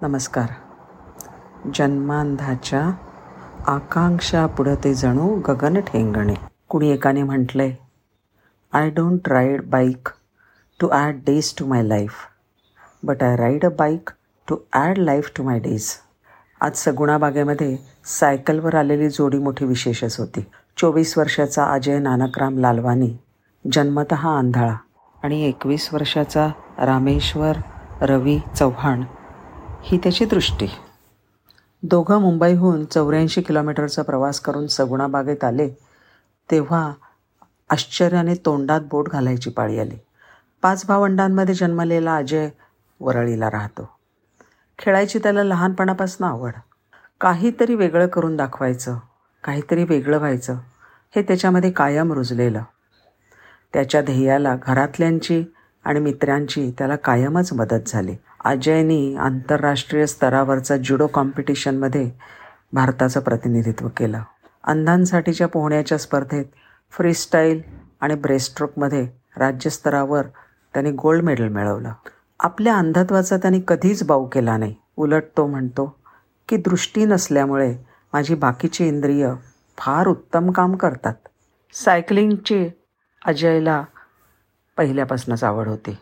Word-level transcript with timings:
नमस्कार. 0.00 0.48
जन्मांधाच्या 1.74 2.80
आकांक्षा 3.72 4.44
पुढं 4.56 4.74
ते 4.84 4.92
जणू 4.94 5.28
गगन 5.48 5.80
ठेंगणे. 5.86 6.34
कुणी 6.68 6.90
एकाने 6.92 7.22
म्हटलंय 7.22 7.70
I 8.72 8.90
don't 8.96 9.28
ride 9.28 9.62
bike 9.70 10.08
to 10.80 10.88
add 10.92 11.20
days 11.26 11.52
to 11.58 11.66
my 11.66 11.82
life 11.82 12.26
but 13.02 13.22
I 13.22 13.36
ride 13.36 13.64
a 13.64 13.68
bike 13.78 14.10
to 14.48 14.56
add 14.74 14.98
life 14.98 15.30
to 15.36 15.44
my 15.44 15.58
days 15.60 15.90
आज 16.60 16.76
सगुणा 16.76 17.18
बागेमध्ये 17.18 17.76
सायकलवर 18.18 18.74
आलेली 18.74 19.10
जोडी 19.10 19.38
मोठी 19.38 19.64
विशेषच 19.64 20.18
होती. 20.18 20.46
चोवीस 20.78 21.18
वर्षाचा 21.18 21.72
अजय 21.74 21.98
नानकराम 21.98 22.58
लालवानी 22.58 23.16
जन्मत 23.64 24.12
आंधळा 24.12 24.74
आणि 25.22 25.44
एकवीस 25.48 25.92
वर्षाचा 25.92 26.48
रामेश्वर 26.78 27.58
रवी 28.02 28.38
चव्हाण 28.56 29.04
ही 29.86 29.98
त्याची 29.98 30.24
दृष्टी. 30.24 30.66
दोघं 31.82 32.20
मुंबईहून 32.20 32.84
चौऱ्याऐंशी 32.84 33.42
किलोमीटरचा 33.42 34.02
प्रवास 34.02 34.40
करून 34.40 34.66
सगुणा 34.66 35.06
बागेत 35.06 35.44
आले 35.44 35.68
तेव्हा 36.50 36.92
आश्चर्याने 37.70 38.34
तोंडात 38.34 38.80
बोट 38.90 39.08
घालायची 39.08 39.50
पाळी 39.50 39.78
आली. 39.78 39.96
पाच 40.62 40.84
भावंडांमध्ये 40.88 41.54
जन्मलेला 41.54 42.16
अजय 42.16 42.48
वरळीला 43.00 43.50
राहतो. 43.50 43.90
खेळायची 44.78 45.18
त्याला 45.18 45.44
लहानपणापासून 45.44 46.26
आवड. 46.26 46.52
काहीतरी 47.20 47.74
वेगळं 47.74 48.06
करून 48.06 48.36
दाखवायचं 48.36 48.98
काहीतरी 49.44 49.84
वेगळं 49.84 50.18
व्हायचं 50.18 50.56
हे 51.16 51.22
त्याच्यामध्ये 51.22 51.70
कायम 51.70 52.12
रुजलेलं. 52.12 52.62
त्याच्या 53.72 54.02
ध्येयाला 54.02 54.56
घरातल्यांची 54.62 55.44
आणि 55.84 56.00
मित्रांची 56.00 56.70
त्याला 56.78 56.96
कायमच 56.96 57.52
मदत 57.52 57.80
झाली. 57.86 58.16
अजयनी 58.44 59.16
आंतरराष्ट्रीय 59.16 60.06
स्तरावरचा 60.06 60.76
जुडो 60.76 61.06
कॉम्पिटिशनमध्ये 61.06 62.10
भारताचं 62.72 63.20
प्रतिनिधित्व 63.20 63.88
केलं. 63.88 64.20
अंधांसाठीच्या 64.64 65.48
पोहण्याच्या 65.48 65.98
स्पर्धेत 65.98 66.44
फ्रीस्टाईल 66.90 67.62
आणि 68.00 68.14
ब्रेस्ट्रोकमध्ये 68.14 69.08
राज्यस्तरावर 69.36 70.22
त्यांनी 70.74 70.90
गोल्ड 70.90 71.22
मेडल 71.22 71.48
मिळवलं. 71.48 71.92
आपल्या 72.40 72.76
अंधत्वाचा 72.76 73.36
त्यांनी 73.36 73.60
कधीच 73.68 74.04
बाऊ 74.04 74.26
केला 74.26 74.56
नाही. 74.56 74.74
उलट 74.96 75.22
तो 75.36 75.46
म्हणतो 75.46 75.96
की 76.48 76.56
दृष्टी 76.56 77.04
नसल्यामुळे 77.04 77.76
माझी 78.12 78.34
बाकीची 78.34 78.88
इंद्रिय 78.88 79.32
फार 79.78 80.06
उत्तम 80.06 80.50
काम 80.50 80.74
करतात. 80.76 81.14
सायकलिंगची 81.72 82.68
अजयला 83.24 83.84
पहिल्यापासूनच 84.76 85.44
आवड 85.44 85.68
होती. 85.68 85.96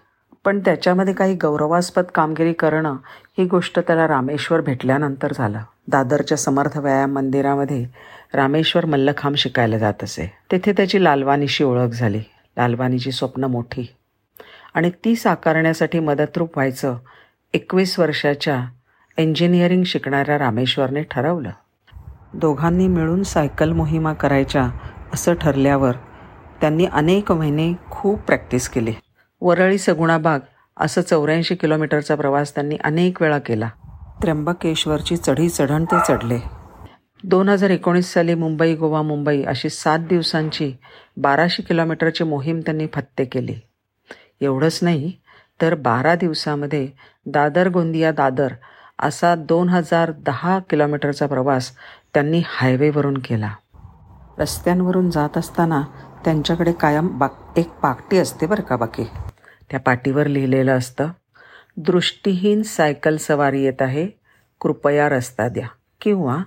पण 0.44 0.60
त्याच्यामध्ये 0.60 1.14
काही 1.14 1.34
गौरवास्पद 1.34 2.04
कामगिरी 2.04 2.52
करणं 2.52 2.96
ही 3.38 3.44
गोष्ट 3.44 3.78
त्याला 3.78 4.08
रामेश्वर 4.08 4.60
भेटल्यानंतर 4.60 5.32
झालं. 5.34 5.58
दादरच्या 5.88 6.38
समर्थ 6.38 6.78
व्यायाम 6.78 7.12
मंदिरामध्ये 7.12 7.86
रामेश्वर 8.34 8.84
मल्लखांब 8.84 9.36
शिकायला 9.36 9.78
जात 9.78 9.94
असे. 10.02 10.32
तेथे 10.52 10.72
त्याची 10.72 11.04
लालवानीशी 11.04 11.64
ओळख 11.64 11.88
झाली. 11.88 12.18
लालवानीची 12.56 13.12
स्वप्न 13.12 13.44
मोठी. 13.44 13.94
आणि 14.74 14.90
ती 15.04 15.16
साकारण्यासाठी 15.16 15.98
मदतरूप 15.98 16.50
व्हायचं 16.56 16.96
एकवीस 17.54 17.98
वर्षाच्या 17.98 18.64
इंजिनिअरिंग 19.16 19.84
शिकणाऱ्या 19.84 20.38
रामेश्वरने 20.38 21.02
ठरवलं. 21.02 21.50
दोघांनी 22.34 22.88
मिळून 22.88 23.22
सायकल 23.22 23.72
मोहिमा 23.72 24.12
करायच्या 24.12 24.70
असं 25.14 25.34
ठरल्यावर 25.34 25.92
त्यांनी 26.62 26.86
अनेक 26.92 27.32
महिने 27.32 27.72
खूप 27.90 28.20
प्रॅक्टिस 28.20 28.68
केली. 28.68 28.92
वरळी 29.40 29.78
सगुणाबाग 29.78 30.40
असं 30.76 31.02
चौऱ्याऐंशी 31.02 31.54
किलोमीटरचा 31.54 32.14
प्रवास 32.14 32.54
त्यांनी 32.54 32.76
अनेक 32.84 33.22
वेळा 33.22 33.38
केला. 33.38 33.68
त्र्यंबकेश्वरची 34.22 35.16
चढी 35.16 35.48
चढण 35.48 35.84
ते 35.84 35.96
चढले. 36.08 36.38
दोन 37.24 37.48
हजार 37.48 37.70
एकोणीस 37.70 38.12
साली 38.12 38.34
मुंबई 38.34 38.74
गोवा 38.74 39.02
मुंबई 39.02 39.42
अशी 39.42 39.68
सात 39.68 39.98
दिवसांची 39.98 40.72
बाराशे 41.16 41.62
किलोमीटरची 41.62 42.24
मोहीम 42.24 42.60
त्यांनी 42.60 42.86
फत्ते 42.94 43.24
केली. 43.24 43.54
एवढंच 44.40 44.78
नाही 44.82 45.12
तर 45.62 45.74
बारा 45.74 46.14
दिवसामध्ये 46.14 46.88
दादर 47.26 47.68
गोंदिया 47.68 48.12
दादर 48.12 48.48
असा 48.98 49.34
दोन 49.34 49.68
हजार 49.68 50.10
दहा 50.10 50.58
किलोमीटरचा 50.70 51.26
प्रवास 51.26 51.70
त्यांनी 52.14 52.42
हायवेवरून 52.46 53.18
केला. 53.18 53.50
रस्त्यांवरून 54.38 55.10
जात 55.10 55.38
असताना 55.38 55.82
त्यांच्याकडे 56.24 56.72
कायम 56.72 57.18
बाक 57.18 57.52
एक 57.56 57.70
पाकटी 57.70 58.18
असते 58.18 58.46
बरं 58.46 58.62
का 58.62 58.76
बाकी? 58.76 59.04
त्या 59.70 59.80
पाटीवर 59.80 60.26
लिहिलेलं 60.26 60.78
असतं 60.78 61.08
दृष्टीहीन 61.76 62.62
सायकल 62.62 63.16
सवारी 63.16 63.64
येत 63.64 63.82
आहे 63.82 64.08
कृपया 64.60 65.08
रस्ता 65.08 65.48
द्या. 65.48 65.66
किंवा 66.00 66.38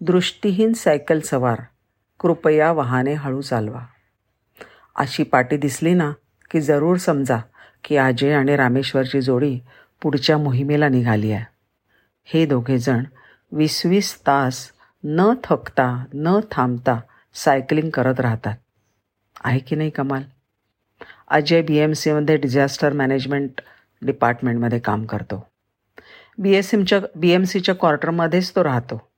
दृष्टीहीन 0.00 0.72
सायकल 0.72 1.20
सवार 1.20 1.58
कृपया 2.20 2.72
वाहने 2.72 3.12
हळू 3.12 3.40
चालवा. 3.40 3.80
अशी 4.96 5.22
पाटी 5.22 5.56
दिसली 5.56 5.94
ना 5.94 6.12
की 6.50 6.60
जरूर 6.60 6.96
समजा 6.96 7.36
की 7.84 7.96
अजय 7.96 8.32
आणि 8.32 8.56
रामेश्वरची 8.56 9.20
जोडी 9.20 9.58
पुढच्या 10.02 10.38
मोहिमेला 10.38 10.88
निघाली 10.88 11.32
आहे. 11.32 11.44
हे 12.24 12.46
दोघेजण 12.46 13.04
वीस 13.52 13.86
वीस 13.86 14.18
तास 14.26 14.68
न 15.04 15.34
थकता 15.44 16.04
न 16.14 16.40
थांबता 16.50 17.00
सायकलिंग 17.36 17.90
करत 17.90 18.20
राहतात. 18.20 18.56
आहे 19.44 19.58
की 19.58 19.76
नाही 19.76 19.90
कमाल? 19.90 20.22
अजय 21.28 21.62
बी 21.62 21.76
एम 21.76 21.92
सीमध्ये 21.92 22.36
डिझास्टर 22.36 22.92
मॅनेजमेंट 22.92 23.50
डिपार्टमेंटमध्ये 24.02 24.78
काम 24.78 25.04
करतो. 25.04 25.46
बी 26.38 26.52
एस 26.52 26.74
एमच्या 26.74 27.00
बी 27.14 27.30
एम 27.30 27.42
सीच्या 27.42 27.74
क्वार्टरमध्येच 27.74 28.50
तो 28.50 28.64
राहतो. 28.64 29.10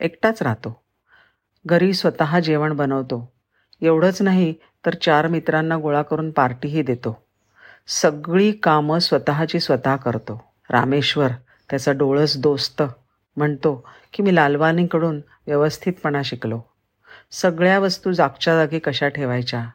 एकटाच 0.00 0.42
राहतो. 0.42 0.84
घरी 1.66 1.92
स्वतः 1.92 2.40
जेवण 2.40 2.72
बनवतो. 2.72 3.32
एवढंच 3.80 4.22
नाही 4.22 4.54
तर 4.86 4.94
चार 4.94 5.26
मित्रांना 5.26 5.76
गोळा 5.76 6.02
करून 6.02 6.30
पार्टीही 6.30 6.82
देतो. 6.82 7.26
सगळी 7.86 8.52
कामं 8.52 8.98
स्वतःची 8.98 9.60
स्वतः 9.60 9.96
करतो. 9.96 10.44
रामेश्वर 10.70 11.28
त्याचा 11.70 11.92
डोळस 11.92 12.36
दोस्त 12.36 12.82
म्हणतो 13.36 13.88
की 14.12 14.22
मी 14.22 14.34
लालवानीकडून 14.34 15.20
व्यवस्थितपणा 15.46 16.22
शिकलो. 16.24 16.75
सगळ्या 17.30 17.78
वस्तू 17.78 18.12
जागच्या 18.12 18.56
जागी 18.56 18.78
कशा 18.78 19.08
ठेवायच्या? 19.08 19.66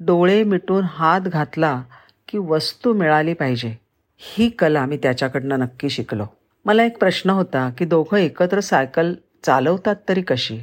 डोळे 0.00 0.44
मिटून 0.44 0.84
हात 0.84 1.20
घातला 1.20 1.82
की 2.28 2.38
वस्तू 2.38 2.92
मिळाली 2.92 3.34
पाहिजे. 3.34 3.76
ही 4.18 4.48
कला 4.48 4.86
मी 4.86 4.96
त्याच्याकडनं 4.96 5.58
नक्की 5.58 5.90
शिकलो. 5.90 6.26
मला 6.64 6.84
एक 6.84 6.98
प्रश्न 6.98 7.30
होता 7.30 7.70
की 7.78 7.84
दोघं 7.84 8.16
एकत्र 8.16 8.60
सायकल 8.60 9.14
चालवतात 9.44 9.96
तरी 10.08 10.22
कशी? 10.22 10.60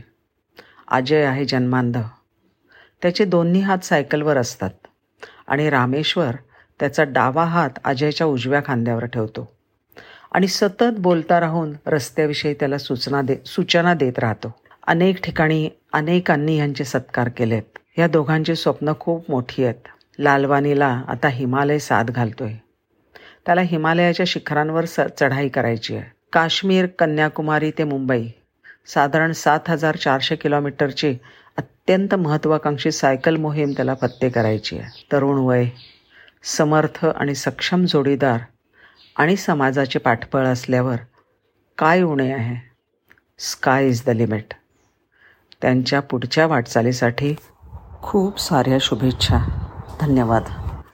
अजय 0.88 1.24
आहे 1.24 1.46
जन्मांध. 1.46 1.98
त्याचे 3.02 3.26
दोन्ही 3.26 3.62
हात 3.62 3.78
सायकलवर 3.78 4.38
असतात 4.38 4.70
आणि 5.48 5.70
रामेश्वर 5.70 6.36
त्याचा 6.80 7.04
डावा 7.04 7.44
हात 7.44 7.70
अजयच्या 7.84 8.28
उजव्या 8.28 8.62
खांद्यावर 8.66 9.06
ठेवतो. 9.06 9.56
आणि 10.32 10.48
सतत 10.48 10.94
बोलता 10.98 11.40
राहून 11.40 11.74
रस्त्याविषयी 11.88 12.54
त्याला 12.54 12.78
सूचना 12.78 13.22
दे 13.22 13.36
सूचना 13.46 13.94
देत 13.94 14.20
राहतो. 14.20 14.56
अनेक 14.88 15.24
ठिकाणी 15.24 15.70
अनेकांनी 15.94 16.58
यांचे 16.58 16.84
सत्कार 16.84 17.30
केलेत. 17.30 17.78
या 17.98 18.08
दोघांची 18.08 18.56
स्वप्न 18.56 18.94
खूप 19.00 19.32
मोठी 19.32 19.64
आहेत. 19.64 19.88
लालवानीला 20.20 21.04
आता 21.08 21.28
हिमालय 21.28 21.80
साथ 21.80 22.04
घालतोय. 22.04 22.54
त्याला 23.46 23.62
हिमालयाच्या 23.62 24.26
शिखरांवर 24.28 24.86
स 24.86 25.00
चढाई 25.20 25.50
करायची 25.50 25.96
आहे. 25.96 26.12
काश्मीर 26.34 26.86
कन्याकुमारी 26.86 27.72
ते 27.72 27.84
मुंबई. 27.84 28.28
साधारण 28.88 29.32
सात 29.32 29.60
हजार 29.68 29.96
चारशे 29.96 30.36
किलोमीटरची 30.36 31.18
अत्यंत 31.58 32.16
महत्त्वाकांक्षी 32.16 32.92
सायकल 32.92 33.36
मोहीम 33.36 33.72
त्याला 33.72 33.94
पत्ते 33.94 34.30
करायची 34.30 34.78
आहे. 34.78 35.08
तरुण 35.12 35.38
वय 35.40 35.66
समर्थ 36.44 37.06
आणि 37.06 37.36
सक्षम 37.36 37.86
जोडीदार 37.86 38.40
आणि 39.16 39.36
समाजाचे 39.36 40.00
पाठबळ 40.00 40.46
असल्यावर 40.46 40.96
काय 41.78 42.02
उणे 42.02 42.32
आहे? 42.32 42.56
स्काय 43.40 43.88
इज 43.88 44.04
द 44.06 44.10
लिमिट 44.10 44.54
त्यांच्या 45.66 46.00
पुढच्या 46.00 46.48
वाटचालीसाठी 46.48 47.36
खूप 48.02 48.40
साऱ्या 48.40 48.78
शुभेच्छा. 48.82 49.38
धन्यवाद. 50.02 50.65